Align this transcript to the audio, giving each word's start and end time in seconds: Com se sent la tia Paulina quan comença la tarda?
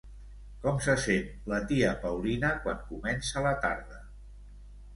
Com 0.61 0.79
se 0.85 0.95
sent 1.03 1.27
la 1.53 1.59
tia 1.73 1.91
Paulina 2.07 2.51
quan 2.65 2.81
comença 2.89 3.47
la 3.49 3.55
tarda? 3.69 4.05